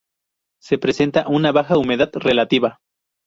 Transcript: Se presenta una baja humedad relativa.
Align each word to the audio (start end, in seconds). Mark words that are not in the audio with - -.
Se 0.59 0.79
presenta 0.79 1.27
una 1.27 1.51
baja 1.51 1.77
humedad 1.77 2.09
relativa. 2.13 2.79